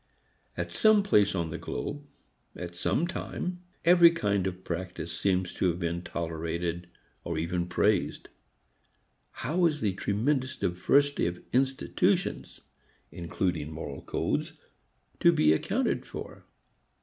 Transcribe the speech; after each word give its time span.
At 0.57 0.71
some 0.71 1.03
place 1.03 1.35
on 1.35 1.51
the 1.51 1.59
globe, 1.59 2.03
at 2.55 2.75
some 2.75 3.05
time, 3.05 3.61
every 3.85 4.09
kind 4.09 4.47
of 4.47 4.63
practice 4.63 5.15
seems 5.15 5.53
to 5.53 5.67
have 5.67 5.77
been 5.77 6.01
tolerated 6.01 6.89
or 7.23 7.37
even 7.37 7.67
praised. 7.67 8.27
How 9.29 9.63
is 9.67 9.79
the 9.79 9.93
tremendous 9.93 10.55
diversity 10.57 11.27
of 11.27 11.43
institutions 11.53 12.61
(including 13.11 13.71
moral 13.71 14.01
codes) 14.01 14.53
to 15.19 15.31
be 15.31 15.53
accounted 15.53 16.03
for? 16.07 16.45